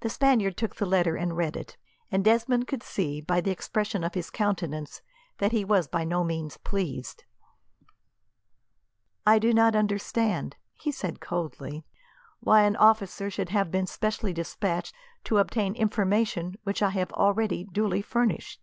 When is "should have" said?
13.28-13.70